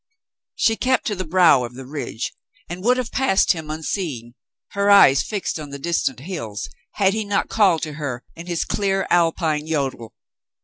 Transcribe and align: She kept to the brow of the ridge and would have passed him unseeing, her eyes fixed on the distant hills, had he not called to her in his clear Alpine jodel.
She 0.55 0.77
kept 0.77 1.05
to 1.05 1.15
the 1.15 1.23
brow 1.27 1.63
of 1.63 1.75
the 1.75 1.85
ridge 1.85 2.33
and 2.67 2.83
would 2.83 2.97
have 2.97 3.11
passed 3.11 3.51
him 3.51 3.69
unseeing, 3.69 4.33
her 4.69 4.89
eyes 4.89 5.21
fixed 5.21 5.59
on 5.59 5.69
the 5.69 5.77
distant 5.77 6.21
hills, 6.21 6.67
had 6.93 7.13
he 7.13 7.23
not 7.23 7.49
called 7.49 7.83
to 7.83 7.93
her 7.93 8.23
in 8.35 8.47
his 8.47 8.65
clear 8.65 9.05
Alpine 9.11 9.67
jodel. 9.67 10.15